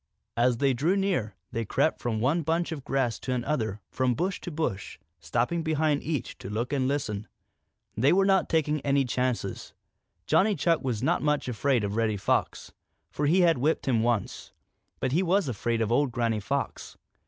[0.35, 4.15] As they drew near, they crept from one bunch of grass to another and from
[4.15, 7.27] bush to bush, stopping behind each to look and listen.
[7.95, 9.73] They were not taking any chances.
[10.25, 12.71] Johnny Chuck was not much afraid of Reddy Fox,
[13.11, 14.51] for he had whipped him once,
[14.99, 16.97] but he was afraid of old Granny Fox.